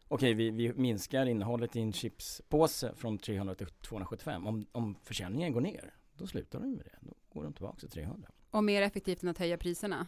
okej, 0.09 0.35
vi, 0.35 0.51
vi, 0.51 0.73
minskar 0.73 1.27
innehållet 1.27 1.77
i 1.77 1.81
en 1.81 1.93
chipspåse 1.93 2.95
från 2.95 3.19
300 3.19 3.55
till 3.55 3.67
275. 3.67 4.47
Om, 4.47 4.67
om 4.73 4.95
försäljningen 5.03 5.53
går 5.53 5.61
ner, 5.61 5.95
då 6.15 6.27
slutar 6.27 6.61
de 6.61 6.71
med 6.71 6.85
det. 6.85 6.99
Då 7.01 7.15
går 7.33 7.45
de 7.45 7.53
tillbaka 7.53 7.79
till 7.79 7.91
300. 7.91 8.29
Och 8.51 8.65
mer 8.65 8.83
effektivt 8.83 9.23
än 9.23 9.29
att 9.29 9.39
höja 9.39 9.59
priserna? 9.59 10.07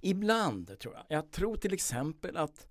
Ibland 0.00 0.78
tror 0.78 0.94
jag. 0.94 1.04
Jag 1.08 1.30
tror 1.30 1.56
till 1.56 1.72
exempel 1.72 2.36
att 2.36 2.66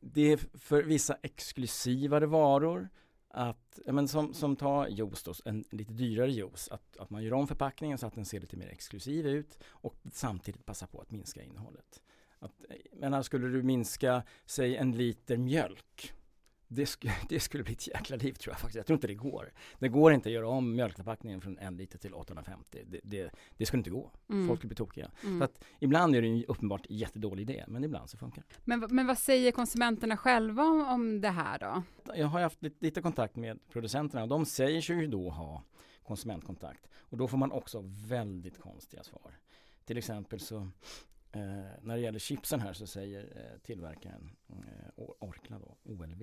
det 0.00 0.32
är 0.32 0.58
för 0.58 0.82
vissa 0.82 1.16
exklusivare 1.22 2.26
varor 2.26 2.88
att, 3.28 3.78
men 3.86 4.08
som, 4.08 4.34
som 4.34 4.56
tar 4.56 4.88
juice 4.88 5.22
då, 5.22 5.34
en 5.44 5.64
lite 5.70 5.92
dyrare 5.92 6.32
juice, 6.32 6.68
att, 6.68 6.96
att 6.96 7.10
man 7.10 7.22
gör 7.22 7.32
om 7.32 7.48
förpackningen 7.48 7.98
så 7.98 8.06
att 8.06 8.14
den 8.14 8.24
ser 8.24 8.40
lite 8.40 8.56
mer 8.56 8.68
exklusiv 8.68 9.26
ut 9.26 9.58
och 9.66 9.96
samtidigt 10.12 10.66
passa 10.66 10.86
på 10.86 11.00
att 11.00 11.10
minska 11.10 11.42
innehållet. 11.42 12.02
Att, 12.38 12.52
eh, 12.68 12.76
men 12.92 13.24
skulle 13.24 13.48
du 13.48 13.62
minska, 13.62 14.22
säg 14.46 14.76
en 14.76 14.92
liter 14.92 15.36
mjölk 15.36 16.12
det, 16.68 16.86
sk 16.86 17.06
det 17.28 17.40
skulle 17.40 17.64
bli 17.64 17.72
ett 17.72 17.86
jäkla 17.86 18.16
liv 18.16 18.32
tror 18.32 18.52
jag 18.52 18.60
faktiskt. 18.60 18.76
Jag 18.76 18.86
tror 18.86 18.96
inte 18.96 19.06
det 19.06 19.14
går. 19.14 19.52
Det 19.78 19.88
går 19.88 20.12
inte 20.12 20.28
att 20.28 20.32
göra 20.32 20.48
om 20.48 20.76
mjölkförpackningen 20.76 21.40
från 21.40 21.58
en 21.58 21.76
liter 21.76 21.98
till 21.98 22.14
850. 22.14 22.84
Det, 22.86 23.00
det, 23.02 23.30
det 23.56 23.66
skulle 23.66 23.80
inte 23.80 23.90
gå. 23.90 24.10
Mm. 24.30 24.48
Folk 24.48 24.60
skulle 24.60 24.68
bli 24.68 24.76
tokiga. 24.76 25.10
Mm. 25.24 25.38
Så 25.38 25.44
att 25.44 25.64
ibland 25.80 26.16
är 26.16 26.22
det 26.22 26.28
en 26.28 26.44
uppenbart 26.44 26.86
jättedålig 26.88 27.50
idé, 27.50 27.64
men 27.68 27.84
ibland 27.84 28.10
så 28.10 28.16
funkar 28.16 28.44
det. 28.48 28.54
Men, 28.64 28.86
men 28.90 29.06
vad 29.06 29.18
säger 29.18 29.52
konsumenterna 29.52 30.16
själva 30.16 30.62
om, 30.62 30.88
om 30.88 31.20
det 31.20 31.30
här 31.30 31.58
då? 31.58 31.82
Jag 32.14 32.26
har 32.26 32.40
haft 32.40 32.62
lite, 32.62 32.84
lite 32.84 33.02
kontakt 33.02 33.36
med 33.36 33.58
producenterna 33.68 34.22
och 34.22 34.28
de 34.28 34.46
säger 34.46 34.80
sig 34.80 34.96
ju 34.96 35.06
då 35.06 35.30
ha 35.30 35.62
konsumentkontakt. 36.02 36.88
Och 36.98 37.16
då 37.16 37.28
får 37.28 37.38
man 37.38 37.52
också 37.52 37.82
väldigt 38.08 38.58
konstiga 38.58 39.02
svar. 39.02 39.38
Till 39.84 39.98
exempel 39.98 40.40
så 40.40 40.68
Eh, 41.36 41.64
när 41.82 41.94
det 41.94 42.00
gäller 42.00 42.18
chipsen 42.18 42.60
här 42.60 42.72
så 42.72 42.86
säger 42.86 43.22
eh, 43.36 43.58
tillverkaren 43.62 44.30
eh, 44.48 45.04
Orkla 45.18 45.58
då, 45.58 45.76
OLV 45.92 46.22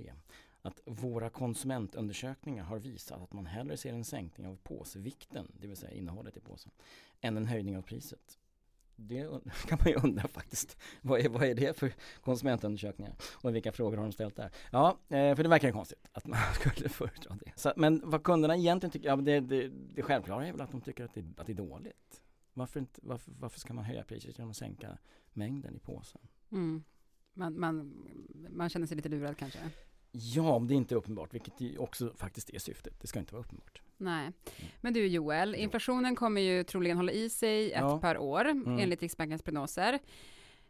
att 0.64 0.82
våra 0.86 1.30
konsumentundersökningar 1.30 2.64
har 2.64 2.80
visat 2.80 3.22
att 3.22 3.34
man 3.34 3.46
hellre 3.46 3.78
ser 3.78 3.94
en 3.94 4.06
sänkning 4.06 4.48
av 4.48 4.58
påsvikten, 4.64 5.52
det 5.60 5.68
vill 5.68 5.78
säga 5.78 5.92
innehållet 5.92 6.38
i 6.38 6.40
påsen, 6.40 6.72
än 7.22 7.38
en 7.38 7.46
höjning 7.46 7.78
av 7.78 7.82
priset. 7.82 8.40
Det 8.96 9.28
kan 9.68 9.78
man 9.82 9.88
ju 9.88 9.96
undra 9.96 10.28
faktiskt. 10.28 10.78
Vad 11.02 11.20
är, 11.20 11.30
vad 11.30 11.44
är 11.44 11.56
det 11.56 11.78
för 11.78 11.94
konsumentundersökningar? 12.22 13.16
Och 13.34 13.56
vilka 13.56 13.72
frågor 13.72 13.98
har 13.98 14.04
de 14.04 14.12
ställt 14.12 14.36
där? 14.36 14.52
Ja, 14.72 14.98
eh, 15.10 15.36
för 15.36 15.44
det 15.44 15.50
verkar 15.50 15.72
konstigt 15.72 16.10
att 16.12 16.28
man 16.28 16.40
skulle 16.54 16.90
föredra 16.90 17.38
det. 17.46 17.52
Så, 17.56 17.74
men 17.76 18.02
vad 18.06 18.24
kunderna 18.24 18.58
egentligen 18.58 18.92
tycker, 18.92 19.10
ja, 19.10 19.16
det, 19.16 19.40
det, 19.40 19.68
det 19.68 20.02
självklara 20.02 20.48
är 20.48 20.52
väl 20.52 20.62
att 20.62 20.72
de 20.72 20.82
tycker 20.82 21.06
att 21.06 21.14
det, 21.14 21.24
att 21.38 21.48
det 21.48 21.54
är 21.54 21.58
dåligt. 21.58 22.22
Varför, 22.54 22.80
inte, 22.80 23.00
varför, 23.04 23.32
varför 23.40 23.60
ska 23.60 23.74
man 23.74 23.86
höja 23.86 24.04
priset 24.04 24.38
genom 24.38 24.52
att 24.52 24.58
sänka 24.58 24.98
mängden 25.34 25.76
i 25.76 25.80
påsen? 25.80 26.22
Mm. 26.52 26.84
Man, 27.34 27.60
man, 27.60 27.94
man 28.50 28.70
känner 28.70 28.88
sig 28.88 28.98
lite 28.98 29.10
lurad 29.10 29.38
kanske? 29.38 29.60
Ja, 30.12 30.56
om 30.56 30.68
det 30.68 30.74
inte 30.74 30.96
är 30.96 30.98
uppenbart, 30.98 31.34
vilket 31.34 31.80
också 31.80 32.14
faktiskt 32.16 32.50
är 32.50 32.60
syftet. 32.60 33.02
Det 33.02 33.08
ska 33.08 33.20
inte 33.20 33.34
vara 33.34 33.44
uppenbart. 33.44 33.82
Nej. 33.98 34.24
Mm. 34.24 34.72
Men 34.82 34.94
du 34.94 35.08
Joel, 35.08 35.56
inflationen 35.56 36.16
kommer 36.16 36.42
ju 36.42 36.64
troligen 36.64 36.98
hålla 36.98 37.12
i 37.12 37.30
sig 37.30 37.72
ett 37.72 37.82
ja. 37.82 38.00
par 38.00 38.18
år 38.18 38.46
mm. 38.46 38.80
enligt 38.80 39.02
Riksbankens 39.02 39.42
prognoser. 39.42 40.00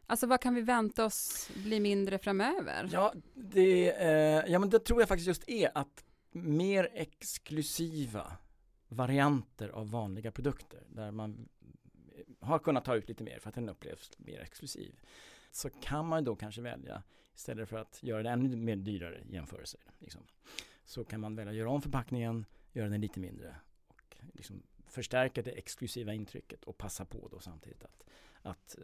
Alltså 0.05 0.27
vad 0.27 0.41
kan 0.41 0.55
vi 0.55 0.61
vänta 0.61 1.05
oss 1.05 1.49
bli 1.55 1.79
mindre 1.79 2.17
framöver? 2.17 2.89
Ja, 2.91 3.13
det, 3.33 3.89
eh, 3.89 4.51
ja 4.51 4.59
men 4.59 4.69
det 4.69 4.79
tror 4.79 5.01
jag 5.01 5.09
faktiskt 5.09 5.27
just 5.27 5.49
är 5.49 5.71
att 5.75 6.05
mer 6.31 6.89
exklusiva 6.93 8.37
varianter 8.87 9.69
av 9.69 9.91
vanliga 9.91 10.31
produkter 10.31 10.83
där 10.89 11.11
man 11.11 11.49
har 12.43 12.59
kunnat 12.59 12.85
ta 12.85 12.95
ut 12.95 13.09
lite 13.09 13.23
mer 13.23 13.39
för 13.39 13.49
att 13.49 13.55
den 13.55 13.69
upplevs 13.69 14.11
mer 14.17 14.39
exklusiv. 14.39 14.99
Så 15.51 15.69
kan 15.69 16.07
man 16.07 16.23
då 16.23 16.35
kanske 16.35 16.61
välja, 16.61 17.03
istället 17.35 17.69
för 17.69 17.77
att 17.77 18.03
göra 18.03 18.23
det 18.23 18.29
ännu 18.29 18.55
mer 18.55 18.75
dyrare 18.75 19.23
jämförelse, 19.29 19.77
liksom, 19.99 20.21
så 20.85 21.03
kan 21.03 21.19
man 21.19 21.35
välja 21.35 21.51
att 21.51 21.57
göra 21.57 21.69
om 21.69 21.81
förpackningen, 21.81 22.45
göra 22.73 22.89
den 22.89 23.01
lite 23.01 23.19
mindre 23.19 23.55
och 23.87 24.17
liksom 24.33 24.63
förstärka 24.87 25.41
det 25.41 25.51
exklusiva 25.51 26.13
intrycket 26.13 26.63
och 26.63 26.77
passa 26.77 27.05
på 27.05 27.27
då 27.31 27.39
samtidigt 27.39 27.83
att, 27.83 28.03
att 28.41 28.75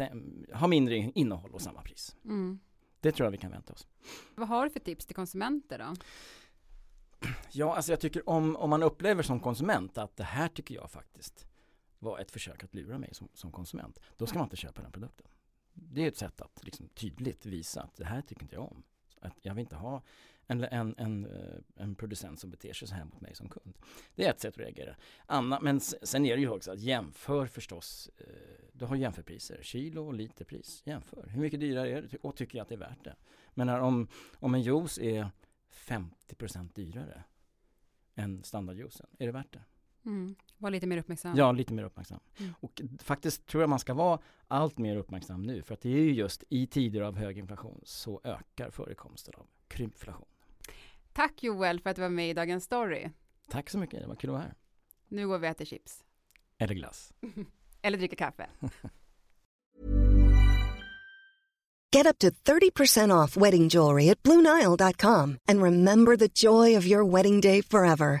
uh, 0.00 0.54
ha 0.54 0.66
mindre 0.66 0.96
innehåll 0.96 1.50
och 1.50 1.62
samma 1.62 1.82
pris. 1.82 2.16
Mm. 2.24 2.60
Det 3.00 3.12
tror 3.12 3.26
jag 3.26 3.30
vi 3.30 3.38
kan 3.38 3.50
vänta 3.50 3.72
oss. 3.72 3.86
Vad 4.34 4.48
har 4.48 4.64
du 4.64 4.70
för 4.70 4.80
tips 4.80 5.06
till 5.06 5.16
konsumenter 5.16 5.78
då? 5.78 5.94
Ja, 7.52 7.76
alltså 7.76 7.92
jag 7.92 8.00
tycker 8.00 8.28
om, 8.28 8.56
om 8.56 8.70
man 8.70 8.82
upplever 8.82 9.22
som 9.22 9.40
konsument 9.40 9.98
att 9.98 10.16
det 10.16 10.24
här 10.24 10.48
tycker 10.48 10.74
jag 10.74 10.90
faktiskt 10.90 11.46
var 12.02 12.18
ett 12.18 12.30
försök 12.30 12.64
att 12.64 12.74
lura 12.74 12.98
mig 12.98 13.14
som, 13.14 13.28
som 13.34 13.52
konsument. 13.52 14.00
Då 14.16 14.26
ska 14.26 14.38
man 14.38 14.46
inte 14.46 14.56
köpa 14.56 14.82
den 14.82 14.92
produkten. 14.92 15.26
Det 15.72 16.04
är 16.04 16.08
ett 16.08 16.16
sätt 16.16 16.40
att 16.40 16.64
liksom 16.64 16.88
tydligt 16.88 17.46
visa 17.46 17.82
att 17.82 17.96
det 17.96 18.04
här 18.04 18.22
tycker 18.22 18.42
inte 18.42 18.54
jag 18.54 18.72
om. 18.72 18.82
Att 19.20 19.38
jag 19.42 19.54
vill 19.54 19.62
inte 19.62 19.76
ha 19.76 20.02
en, 20.46 20.64
en, 20.64 20.94
en, 20.98 21.26
eh, 21.26 21.58
en 21.76 21.94
producent 21.94 22.40
som 22.40 22.50
beter 22.50 22.72
sig 22.72 22.88
så 22.88 22.94
här 22.94 23.04
mot 23.04 23.20
mig 23.20 23.34
som 23.34 23.48
kund. 23.48 23.78
Det 24.14 24.26
är 24.26 24.30
ett 24.30 24.40
sätt 24.40 24.54
att 24.54 24.58
reagera. 24.58 24.96
Anna, 25.26 25.60
men 25.60 25.80
sen 25.80 26.26
är 26.26 26.36
det 26.36 26.40
ju 26.40 26.48
också 26.48 26.72
att 26.72 26.80
jämför 26.80 27.46
förstås. 27.46 28.10
Eh, 28.18 28.26
du 28.72 28.84
har 28.84 28.96
jämförpriser, 28.96 29.62
kilo 29.62 30.06
och 30.06 30.14
literpris. 30.14 30.82
Jämför. 30.84 31.26
Hur 31.28 31.40
mycket 31.40 31.60
dyrare 31.60 31.90
är 31.90 32.02
det 32.02 32.16
och 32.16 32.36
tycker 32.36 32.58
jag 32.58 32.62
att 32.62 32.68
det 32.68 32.74
är 32.74 32.78
värt 32.78 33.04
det? 33.04 33.16
Men 33.54 33.68
om, 33.68 34.08
om 34.38 34.54
en 34.54 34.62
juice 34.62 34.98
är 34.98 35.30
50% 35.70 36.74
dyrare 36.74 37.24
än 38.14 38.42
standardjuicen, 38.44 39.06
är 39.18 39.26
det 39.26 39.32
värt 39.32 39.52
det? 39.52 39.64
Mm. 40.04 40.34
Var 40.62 40.70
lite 40.70 40.86
mer 40.86 40.98
uppmärksam. 40.98 41.36
Ja, 41.36 41.52
lite 41.52 41.72
mer 41.72 41.82
uppmärksam. 41.82 42.20
Mm. 42.38 42.54
Och 42.60 42.80
faktiskt 42.98 43.46
tror 43.46 43.62
jag 43.62 43.70
man 43.70 43.78
ska 43.78 43.94
vara 43.94 44.18
allt 44.48 44.78
mer 44.78 44.96
uppmärksam 44.96 45.42
nu. 45.42 45.62
För 45.62 45.74
att 45.74 45.80
det 45.80 45.88
är 45.88 46.00
ju 46.00 46.12
just 46.12 46.44
i 46.48 46.66
tider 46.66 47.00
av 47.00 47.16
hög 47.16 47.38
inflation 47.38 47.80
så 47.84 48.20
ökar 48.24 48.70
förekomsten 48.70 49.34
av 49.36 49.46
krympflation. 49.68 50.26
Tack 51.12 51.42
Joel 51.42 51.80
för 51.80 51.90
att 51.90 51.96
du 51.96 52.02
var 52.02 52.08
med 52.08 52.30
i 52.30 52.34
Dagens 52.34 52.64
Story. 52.64 53.08
Tack 53.48 53.70
så 53.70 53.78
mycket, 53.78 54.00
det 54.00 54.06
var 54.06 54.14
kul 54.14 54.30
att 54.30 54.34
vara 54.34 54.42
här. 54.42 54.54
Nu 55.08 55.28
går 55.28 55.38
vi 55.38 55.46
och 55.46 55.50
äter 55.50 55.64
chips. 55.64 56.04
Eller 56.58 56.74
glass. 56.74 57.12
Eller 57.82 57.98
dricker 57.98 58.16
kaffe. 58.16 58.46
Get 61.96 62.06
up 62.06 62.18
to 62.18 62.30
30% 62.44 63.22
off 63.22 63.36
wedding 63.36 63.68
jewelry 63.68 64.08
at 64.10 64.22
BlueNile.com 64.22 65.38
and 65.48 65.62
remember 65.62 66.16
the 66.16 66.28
joy 66.28 66.76
of 66.78 66.86
your 66.86 67.12
wedding 67.12 67.40
day 67.40 67.62
forever. 67.62 68.20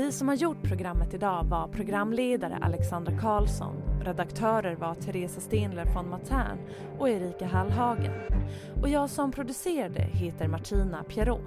Vi 0.00 0.12
som 0.12 0.28
har 0.28 0.34
gjort 0.34 0.62
programmet 0.62 1.14
idag 1.14 1.44
var 1.44 1.68
programledare 1.68 2.58
Alexandra 2.62 3.18
Karlsson, 3.18 3.76
redaktörer 4.04 4.76
var 4.76 4.94
Teresa 4.94 5.40
Stenler 5.40 5.84
från 5.84 6.10
Matern 6.10 6.58
och 6.98 7.08
Erika 7.08 7.46
Hallhagen. 7.46 8.12
Och 8.82 8.88
jag 8.88 9.10
som 9.10 9.32
producerade 9.32 10.00
heter 10.00 10.48
Martina 10.48 11.04
Pierrot. 11.04 11.40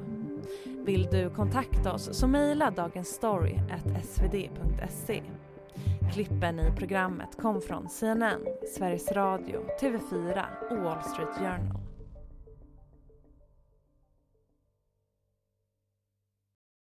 Vill 0.86 1.08
du 1.12 1.30
kontakta 1.30 1.94
oss 1.94 2.20
så 2.20 2.28
mejla 2.28 2.72
dagensstory.svd.se. 2.72 5.24
Klippen 6.14 6.60
i 6.60 6.72
programmet 6.78 7.38
kom 7.42 7.62
från 7.62 7.90
CNN, 7.90 8.46
Sveriges 8.78 9.12
Radio, 9.12 9.60
TV4 9.82 10.44
och 10.72 10.78
Wall 10.78 11.04
Street 11.04 11.36
Journal. 11.38 11.83